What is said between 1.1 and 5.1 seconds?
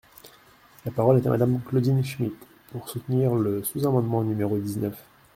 est à Madame Claudine Schmid, pour soutenir le sous-amendement numéro dix-neuf.